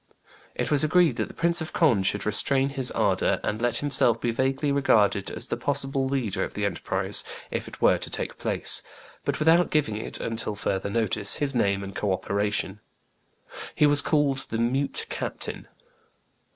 It 0.55 0.71
was 0.71 0.83
agreed 0.83 1.17
that 1.17 1.27
the 1.27 1.33
Prince 1.35 1.61
of 1.61 1.73
Conde 1.73 2.07
should 2.07 2.25
restrain 2.25 2.69
his 2.69 2.89
ardor, 2.89 3.39
and 3.43 3.61
let 3.61 3.75
himself 3.85 4.19
be 4.19 4.31
vaguely 4.31 4.71
regarded 4.71 5.29
as 5.29 5.49
the 5.49 5.57
possible 5.57 6.07
leader 6.07 6.43
of 6.43 6.55
the 6.55 6.65
enterprise 6.65 7.23
if 7.51 7.67
it 7.67 7.83
were 7.83 7.99
to 7.99 8.09
take 8.09 8.39
place, 8.39 8.81
but 9.23 9.37
without 9.37 9.69
giving 9.69 9.95
it, 9.97 10.19
until 10.19 10.55
further 10.55 10.89
notice, 10.89 11.35
his 11.35 11.53
name 11.53 11.83
and 11.83 11.95
co 11.95 12.11
operation. 12.13 12.79
He 13.75 13.85
was 13.85 14.01
called 14.01 14.39
the 14.49 14.57
mute 14.57 15.05
captain. 15.09 15.67